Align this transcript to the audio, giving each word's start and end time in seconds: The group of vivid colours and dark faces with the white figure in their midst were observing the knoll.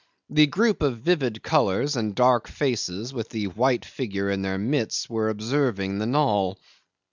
The 0.31 0.47
group 0.47 0.81
of 0.81 0.97
vivid 0.97 1.43
colours 1.43 1.95
and 1.95 2.15
dark 2.15 2.47
faces 2.47 3.13
with 3.13 3.29
the 3.29 3.45
white 3.45 3.85
figure 3.85 4.31
in 4.31 4.41
their 4.41 4.57
midst 4.57 5.11
were 5.11 5.29
observing 5.29 5.99
the 5.99 6.07
knoll. 6.07 6.57